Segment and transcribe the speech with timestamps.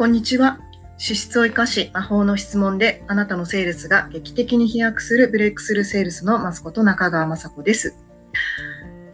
[0.00, 0.58] こんにちは。
[0.96, 7.94] 資質を生かし魔法の質問であなたのセールスが劇的に飛躍するブレイクスルーセールスのマスコット中川雅子です。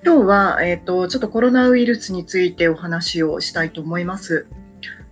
[0.05, 4.47] 今日は、えっ、ー、と、ちょっとコロナウイルスについてお話をしたいと思います。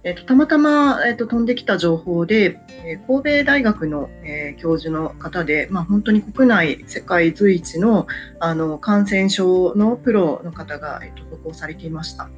[0.05, 8.07] えっ、ー、と、たまたま、えっ、ー、と、飛んできた情報で、え神戸大学の、え教授の方で、まあ、本当に国内、世界随一の
[8.39, 12.31] あの感染症のプロの方が、えっと、投稿されていました。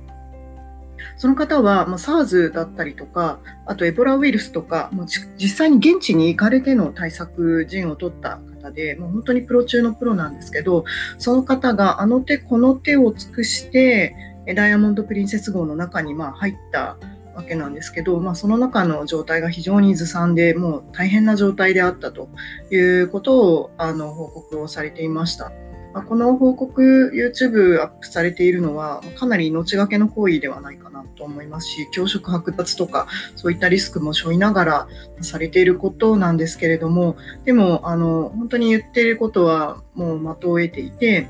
[1.16, 5.06] その方は、まあ、SARS だったりとか、あとエボラウイルスとか、もう
[5.38, 10.84] 実際に現地に行かれての対策陣を取った方で、もう本当にプロ中のプロなんですけど、
[11.18, 14.14] その方があの手この手を尽くして、
[14.54, 16.96] ダイヤモンド・プリンセス号の中にまあ入った
[17.34, 22.28] わけなんですけど、まあ、その中の状態が非常にずさんで、もう大変な状態であったと
[22.70, 25.52] いうことをあの報告をされていました。
[25.96, 34.88] まあ、この報告 YouTube アップされているのはかなり命がけの行為ではないかなと思いますし教職剥奪とかそういったリスクも背負いながら
[35.22, 37.16] されていることなんですけれども
[37.46, 41.28] でもあの本当に言っていることはもう的を得ていて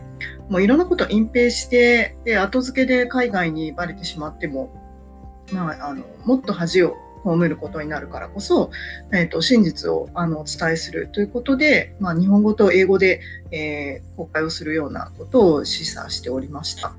[0.48, 4.72] もういろんなことを隠蔽してで後付けで海外にバレてしまっても、
[5.52, 6.96] まあ、あのもっと恥を
[7.26, 8.70] 葬ることになるからこそ、
[9.12, 16.92] えーと、真実をあのお伝えするということで、まあ、日本語と英語で、えー、公開をするようなことを示唆しておりました。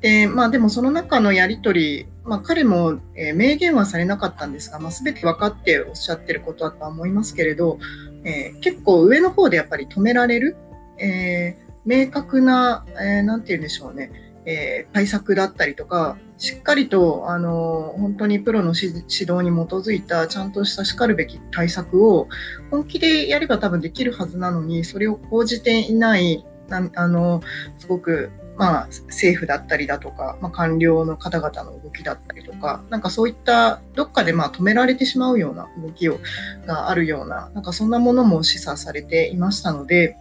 [0.00, 7.78] でまあ、でもその中のやり取り、まあ、彼も、えー、明言はされなかったんですが、まあ、全て分かっておっしゃってることだとは思いますけれど、
[8.24, 10.56] えー、結構上の方でやっぱり止められる、
[10.98, 14.10] えー、明確な、えー、て言うんでしょうね、
[14.44, 22.28] えー、対策だったりとか、しっかりと、あの、本当にプロの指導に基づいた、ちゃんとしたしかるべき対策を、
[22.70, 27.42] 本気でやれば多分できるはずなのに、それを講じていない、あの、
[27.78, 36.18] すごく、まあ、政府だったりだとか、まあ、官僚の方々の動きだったりとか、なんかそういったどっかでまあ止められてしまうような動きを
[36.66, 40.16] があるような、なんかそんなものも示唆されていましたので、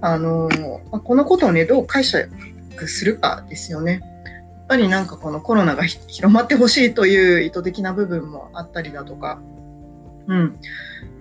[0.00, 0.48] あの
[0.90, 2.28] まあ、このことをね、どう解釈
[2.86, 4.00] するかですよね。
[4.24, 9.40] やっぱりなんかこのコロナが広まってほしいという意図的な部分もあったりだとか、
[10.26, 10.56] うん。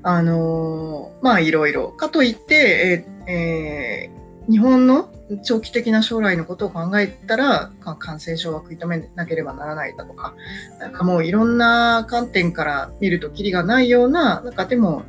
[0.03, 1.89] あのー、まあいろいろ。
[1.89, 5.09] かといって、えー、日本の
[5.43, 10.33] 長期的な将来のことを考えたら、感染症は食い止めなければならないだとか、
[10.79, 15.03] なんかもういろんな観点から見るときりがないような、なんかでも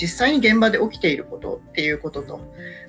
[0.00, 2.40] 実際に現場で起きていることっていうことと、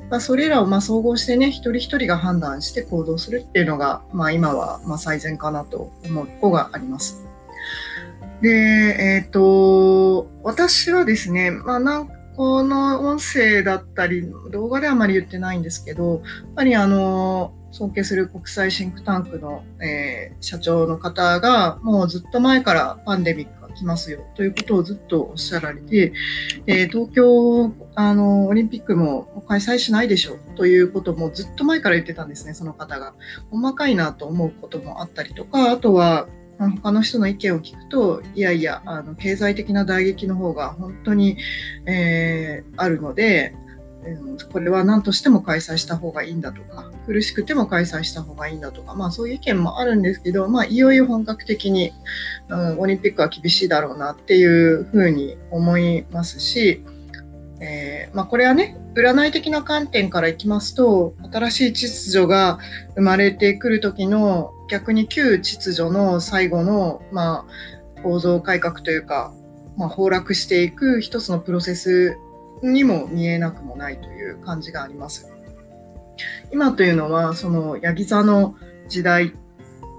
[0.09, 7.25] まあ、それらをま総合してね、一人一人が判断して行動するっていうのが、まあ、今はま最善かなと思うことがあります。
[8.41, 12.09] で、えっ、ー、と、私はですね、まあ、なん
[12.39, 16.21] この音声だったり、動画ではあまり言ってないんですけど、やっ
[16.55, 26.13] ぱりあの、尊敬する国際シンクタンクの、えー、社長の方が、もうずっと前からパンデミックきますよということをずっとおっしゃられて、
[26.67, 33.13] え、東京あのオリンピックも開催しないでしょということもずっと前から言ってたんですね、その方が。
[33.49, 36.27] 細かいなと思うこともあったりとか、あとは
[36.81, 41.37] 他の人の意見を聞くと、いやいや、あの経済的な打撃の方が本当に、
[41.85, 43.55] えー、あるので、
[44.51, 51.91] これは何としても開催した方がいいんだとか、苦しくても開催した方がいいんだとか、まあそういう意見もあるんですけど、まあいよいよ本格的に、
[52.49, 56.83] うん、オリンピックは厳しいだろうなっていうふうに思いますし、
[57.61, 62.59] えー、まあこれはね、占い的な観点からいきますと、新しい秩序が
[62.95, 67.45] 生まれてくる時の逆に旧秩序の最後の、ま
[67.97, 69.33] あ、構造改革というか、
[69.77, 72.17] まあ、崩落していく一つのプロセス
[72.61, 75.27] にも見えなくもないという感じがあります。
[76.51, 78.55] 今というのは、その、ヤギ座の
[78.87, 79.33] 時代、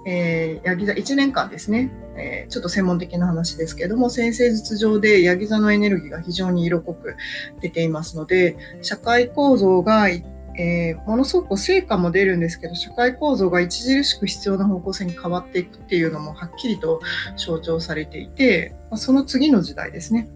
[0.06, 7.16] えー、ヤギ座1年間ですね、えー、ちょっと専門的な話ですけれども、先生術上でヤギ座のエネルギーが非常に色濃く
[7.60, 17.00] 出ていますので、社会構造が、えー、ものすごく成果も出るんですけど、社会構造が著しく必要な方向性に変わっていくっていうのもはっきりと
[17.36, 20.28] 象徴されていて、その次の時代ですね。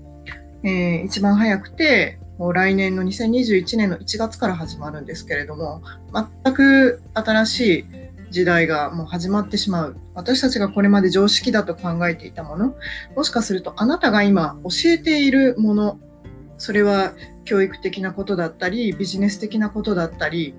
[0.65, 5.83] えー、一番早くて、もう来年の2021年の1月から始まるんですけれども、
[6.43, 7.85] 全く新しい
[8.31, 9.97] 時代がもう始まってしまう。
[10.15, 12.75] 私たちがこれまで常識だと考えていたもの、
[13.15, 15.99] もしかするとあなたが今教えているもの、
[16.57, 17.13] それは
[17.45, 20.55] 教育的なことだったり、ビジネス的なことだったり、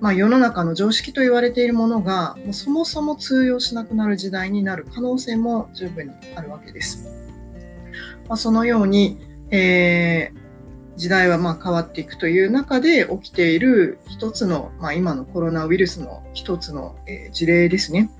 [0.00, 7.08] まあ、世の中の常識と言われているものが、もうそもそも通用しなくなる時代になる可能性も十分にあるわけです。
[8.28, 18.10] まあ、そのように、えー、時代はまあ変わっていくという中で起きている一つの、まあ、今のコロナウイルスの一つの、えー、事例ですね。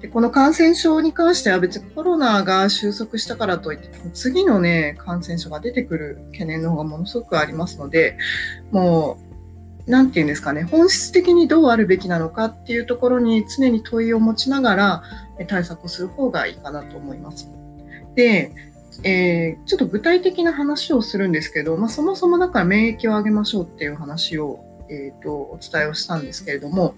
[0.00, 8.18] でこの感染症に関しては別にコロナが収束したからといって次のね感染症が出てくる懸念の方がものすごくありますので
[8.72, 9.18] も
[9.86, 15.02] う何て言うんですかね本質的にどうあるべきなのかっていうところに常に問いを持ちながら
[15.46, 17.48] 対策をする方がいいかなと思います。
[18.14, 18.52] で
[19.04, 26.94] えー、ちょっと具体的な話をするんですけど、まあ、そもそもだから免疫を上げましょうっていう話を、えーと、お伝えをしたんですけれども、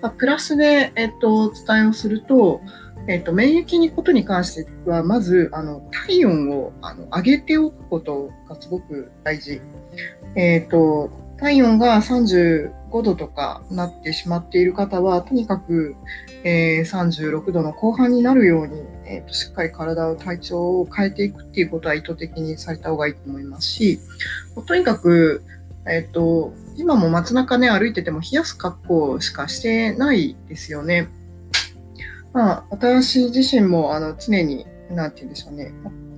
[0.00, 2.60] まあ、プラスで、えーと、お伝えをすると,、
[3.08, 9.60] えーと、免疫にことに関してはまずあの体温をあの上げておくことがすごく大事。
[10.36, 12.70] えー、と体温が35
[13.02, 15.96] 度とかなってしまっている方はとにかく、
[16.44, 24.00] えー、36度の後半になるようにえーと、しっかり体を体調を変えていくっていうことは意図的にされた方がいいと思いますし、
[24.66, 25.42] とにかく、
[25.86, 31.08] えっ、ー、と、今も街中ね、歩いてても冷やす格好しかしてないですよね。
[32.32, 35.72] まあ、私自身もあの常に、なんて言うんでしょうね、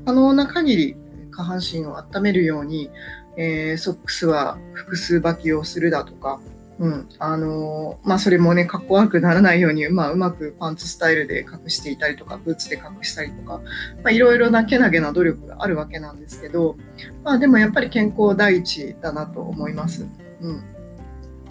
[0.07, 0.97] 可能な限り
[1.31, 2.91] 下半身を温めるように、
[3.39, 6.41] えー、ソックスは複数履きをするだとか、
[6.81, 7.09] うん。
[7.19, 13.61] あのー、まあ、それもね、かっこ悪くならないように、まあ、うまくパンツスタイルで隠していたりとか、ブーツで隠したりとか、
[14.03, 16.77] まあ、いろいろなけなげな努力があるわけなんですけど、
[17.25, 20.07] まあ、でもやっぱり健康第一だなと思います。
[20.41, 20.63] うん。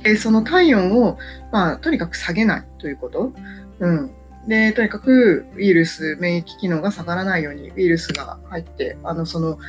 [0.01, 1.17] で、その体温を、
[1.51, 3.33] まあ、とにかく下げないということ。
[3.79, 4.11] うん。
[4.47, 9.59] で、とにかくウイルス、免疫機能が下がらないようにウイルスが入って、あの、その、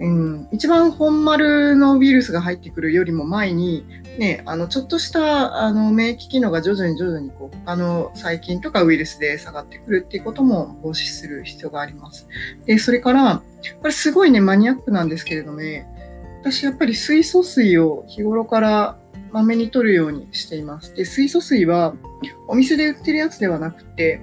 [0.00, 3.86] うん、一番本丸のウイルスが入ってくるよりも前に、
[4.18, 12.26] ね、あのちょっとしたあの免疫機能が徐々に徐々にこう他の細菌とかウイルスで下がってくるっていうことも防止する必要があります。
[12.66, 13.42] でそれから
[13.80, 15.86] これすごいねマニアックなんですけれどもね
[16.40, 18.98] 私やっぱり水素水を日頃から
[19.30, 20.92] まめに取るようにしています。
[20.94, 21.94] で水素水は
[22.48, 24.20] お店で売ってるやつではなくて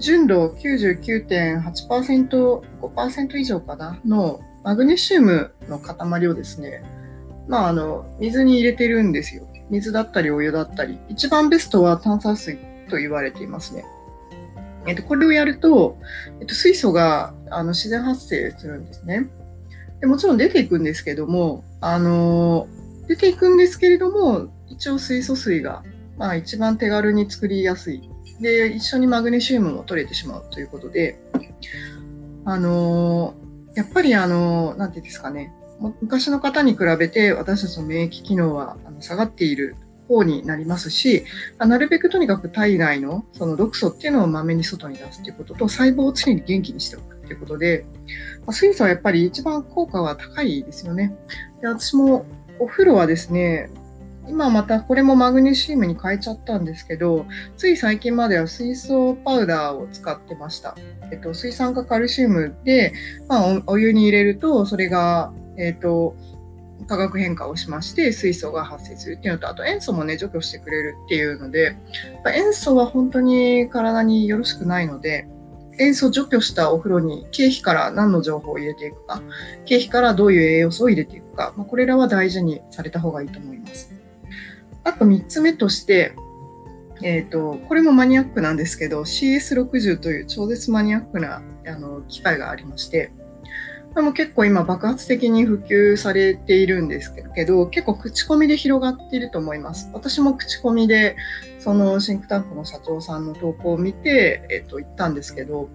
[0.00, 6.82] 純度99.8%、5%以上かなのマグネシウムの塊をですね、
[7.48, 9.46] まあ、あの、水に入れてるんですよ。
[9.70, 10.98] 水だったりお湯だったり。
[11.08, 12.56] 一番ベストは炭酸水
[12.88, 13.84] と言われていますね。
[14.86, 15.98] えっと、これをやると、
[16.40, 19.26] えっと、水素があの自然発生するんですね。
[20.00, 22.66] でもちろん出ていくんですけども、あの
[23.06, 25.82] 出ていくんですけれども、一応水素水が、
[26.18, 28.08] まあ、一番手軽に作りやすい。
[28.40, 31.18] で、一緒にマグネシウムも取れてしまうということで、
[32.44, 33.34] あの
[33.74, 35.52] やっぱりあの、なんていうんですかね、
[36.00, 39.76] 昔の方に比べて私たちの免疫機能は下がっている
[40.08, 41.24] 方になりますし、
[41.58, 47.84] なるべくとにかく体内のその毒素っていうのをまめに外に出すということと、細胞を常に元気にしておくということで、
[48.46, 51.16] ま水素はやっぱり一番効果は高いですよね。
[51.60, 52.26] で私も
[52.58, 53.70] お風呂はですね、
[54.28, 57.26] 今またこれもマグネシウムに変えちゃったんですけど、
[57.56, 60.76] つい最近までは水素パウダーを使ってました。
[61.10, 62.92] えっと、水酸化カルシウムで、
[63.28, 66.16] まあ、お湯に入れると、それが、えっと、
[66.86, 71.76] 化学変化をしまして水素が発生するっていうのとあと塩素もね除去してくれるっていうので
[72.34, 75.26] 塩素は本当に体によろしくないので
[75.78, 79.22] 塩素除去したお風呂に経費から何の情報を入れていくか
[79.64, 83.93] 経費からどういう栄養素を入れていくか、まあ、これらは大事にされた方がいいと思います。
[84.84, 86.14] あと3つ目として、
[87.02, 93.10] えっ、ー、と、これもマニアックなんですけど、CS60 という超絶マニアックなあの機械がありまして、
[93.94, 99.88] これも結構今爆発的に普及されているんですけど、結構口コミで広がっていると思います。
[99.92, 101.16] 私も口コミで、
[101.60, 105.68] そのシンクタンクの社長さんの投稿を見て、えっ、ー、と、行ったんですけど、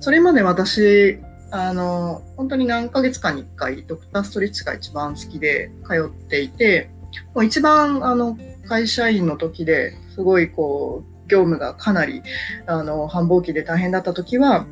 [0.00, 1.20] それまで私、
[1.52, 6.90] あの、本当に何ヶ月かに1回、ドクターストレッチが一番好きで通っていて、
[7.34, 8.36] もう一番あの
[8.70, 12.22] 会社員の時ですごいこう業務がかなり
[12.66, 14.64] あの繁忙期で大変だった時は、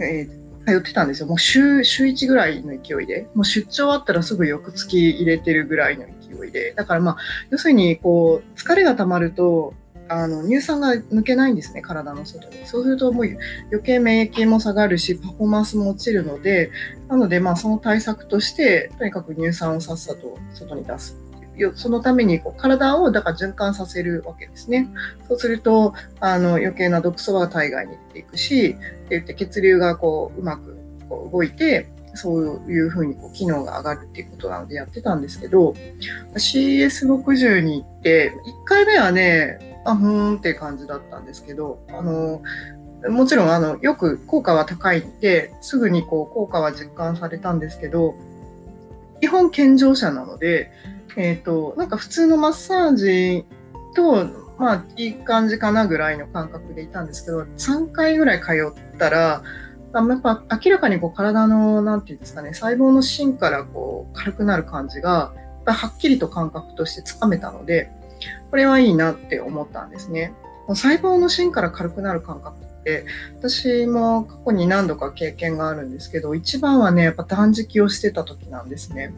[0.00, 1.28] えー、通ってたんですよ。
[1.28, 7.16] もう週週1ぐらいの勢いで、もう出張あったらすぐ翌月入れてるぐらいの勢いで、だからまあ
[7.48, 9.72] 要するにこう疲れが溜まると
[10.10, 12.66] あの乳酸が抜けないんですね、体の外に。
[12.66, 13.24] そうするともう
[13.70, 16.70] 余計免疫も下がるし、パフォーマンスも落ちるので、
[17.08, 21.27] なのでまあその対策として、とにかく乳酸をさっさと外に出す
[21.74, 24.88] そのためにこう体をだから循環させるわけですね。
[25.28, 28.76] そうするとあの余計な毒素は体外に出ていくし、
[29.08, 30.76] で血流がこううまく
[31.08, 35.74] こう動いて、そういうふうにこう機能が上がるっていうことなのでやってたんですけど、
[36.34, 38.32] CS60 に行って、
[38.64, 42.42] 1回目はね、あ、ふーんって感じだったんですけど、あの、
[43.08, 48.14] もちろんあのよく効果は高いんで、すぐにこう効果は実感されたんですけど、
[49.20, 50.70] 基本健常者なので、
[51.18, 53.44] えっ、ー、と、なんか普通のマッサージ
[53.94, 54.24] と、
[54.56, 59.42] まあいい感じかなぐらいの感覚でいたんですけど、3回ぐらい通ったら、
[59.92, 65.32] やっぱ明らかにこう体の、なんていうんですかね、細胞の芯からこう軽くなる感じが、
[65.66, 67.90] はっきりと感覚としてつかめたので、
[68.50, 70.32] これはいいなって思ったんですね。
[70.68, 73.04] 細胞の芯から軽くなる感覚って
[73.38, 79.12] 私も過去に何度か経験があるんですけど一番はねやっぱ断食をしてた時なんですね。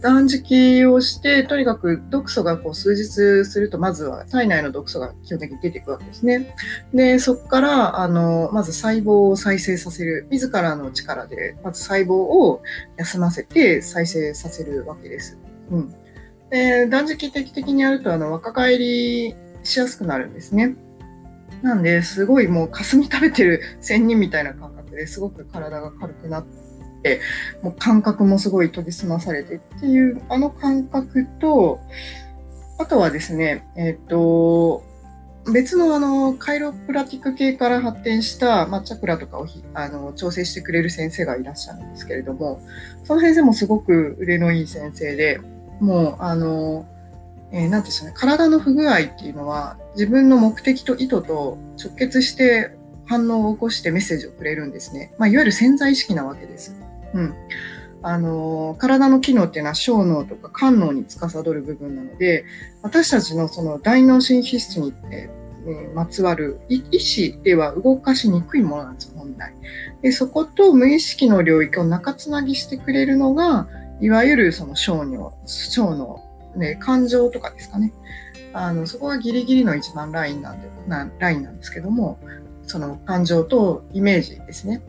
[0.00, 6.54] 断食をしてとにかく毒素がこう数日するとまずは体内の毒素が基本的に出てくるわけですね。
[6.94, 10.26] でそこからあのまず細胞を再生させる。
[10.30, 12.62] 自らの力でまず細胞を
[12.96, 15.38] 休ませて再生させるわけです、
[15.70, 15.94] うん、
[16.50, 20.76] で断食定期的にやるとあの若返りしやすくなるんですね。
[21.62, 26.46] なんで、すごいもう霞食べてる仙人みたいな感覚ですごく体が軽くなっ
[27.02, 27.20] て、
[27.62, 31.80] もう感覚もすごい研ぎ澄まされてっていう、あの感覚と、
[32.78, 34.82] あとはですね、えっ、ー、と、
[35.52, 42.60] 別のあのカイロプラティック系から発展した、まあ、チャクラとかをあの調整してくれる先生がいらっしゃるんですけれども、
[43.04, 45.40] その先生もすごく腕のいい先生で、
[45.80, 46.86] もう、あの、
[47.52, 52.76] えー、なんですね、体の不具合っていうのは自分の目的と意図と直結して
[53.06, 55.12] 反応を起こしてメッセージをくれるんですね。
[55.18, 56.76] まあ、いわゆる潜在意識なわけです。
[57.12, 57.34] うん。
[58.02, 62.44] あの、体の機能っていうのは小脳とか肝脳に司る部分なので、
[62.82, 69.52] 私たちのその大脳神秘質に、えー、まつわる意思では動かしにくいものなんですよ、本来。
[70.02, 73.66] で、そこと無意識の領域を中つなぎしてくれるのが、
[74.00, 77.92] いわゆるその小脳、小脳ね、感情とかですかね。
[78.52, 82.18] あの、そこがギリギリの一番ラインなんで、なラインなんですけども、
[82.66, 84.82] その感情とイメージですね。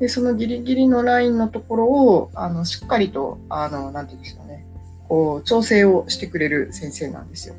[0.00, 4.66] で、そのギリギリのラインのところを、あの、しっかりと、あの、なんていうんですかね、
[5.08, 7.54] こう、調整をしてくれる先生なんですよ。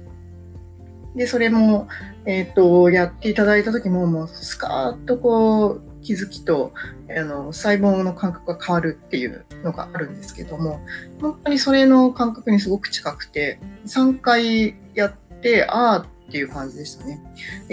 [1.16, 1.88] で、それも、
[2.25, 6.74] えっ、と、やっていただいた時も、もう、スカーッとこう、気づきと
[7.10, 10.80] あの細胞の感覚が変わるっていうのがあるんですけども
[11.22, 17.22] 本当にそれの感覚にすごく近くて3回やってああっていう感じでしたね。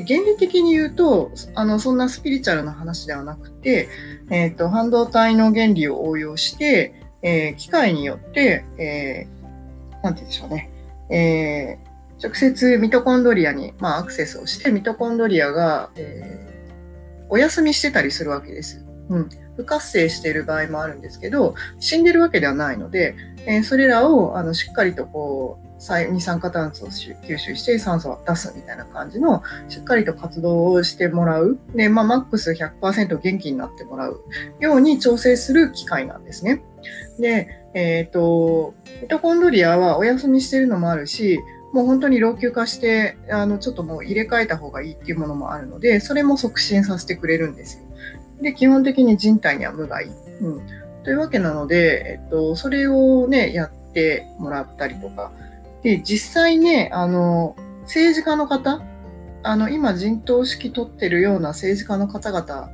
[0.06, 3.88] 原理的に言うとあのそんなスピリチュアルな話ではなくて、
[4.30, 10.70] えーと、半導体の原理を応用して、えー、機械によって、えー、て言うんでしょうね、
[11.10, 16.43] えー、直接ミトコンドリアに、まあ、アクセスをしてミトコンドリアが、えー
[17.28, 18.84] お休みしてたりするわけです。
[19.08, 23.14] うん、不活性している場合もあるんですけど死んでるわけではないので、
[23.46, 25.64] えー、それらをあのしっかりとこう
[26.10, 34.22] 二酸化炭素を吸収して酸素を出すみたいな感じのしっかりと活動をしてもらうで、まあ、マックス100%元気になってもらう
[34.60, 36.62] ように調整する機械なんですね。
[37.18, 41.38] で、えっ、ー、とミトコンドリアはお休みしてるのもあるし
[41.74, 47.84] もう本当に老朽化してあのちょっともう入れ替えた方がいいっていうものもあるのでそれも促進させてくれるんですよ。
[48.40, 50.04] で基本的に人体には無害、
[50.40, 50.66] うん、
[51.02, 55.32] というわけなので、えっと、それをねやってもらったりとか。
[55.82, 58.80] で実際ねあの政治家の方
[59.42, 62.70] あの今陣頭指揮取ってるような政治家の方々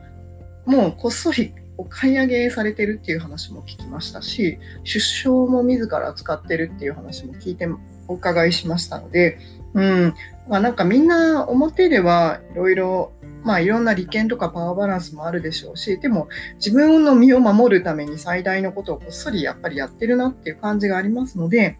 [0.67, 7.67] もこっそりお買い上げされてるっていう話も聞きましたし出生も自ら使ってるっていう話も聞いて
[8.11, 9.39] お伺いしましたので、
[9.75, 10.15] うん
[10.49, 13.13] まあ、なんかみんな表ではいろいろ
[13.45, 21.79] まあいろんな利権とかパワーバランスもあるでしょうし、でも自分の身を守るために最大のことをこっそりやっぱりやってるなっていう感じがありますので、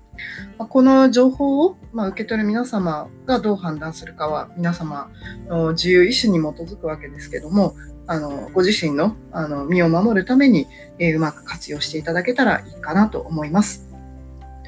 [0.57, 5.11] ま、この情報を、まあ、受け取る皆様がどう判断するかは皆様
[5.49, 7.75] の自由意志に基づくわけですけども、
[8.07, 10.67] あのご自身のあの身を守るために、
[10.99, 13.90] えー、うまく活用していただけたらいいかなと思います。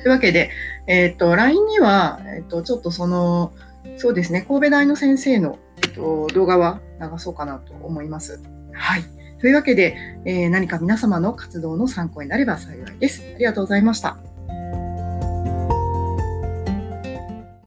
[0.03, 0.51] というわけで、
[0.87, 3.53] えっ、ー、と、LINE には、えっ、ー、と、ちょっとその、
[3.97, 8.43] そうですね、神戸大の先生の、えっと、動画は流そうかなと思います。
[8.73, 9.05] はい。
[9.41, 13.23] というわけで、えー、何か皆様の活動の参考になれば幸いです。
[13.35, 14.32] ありがとうございました。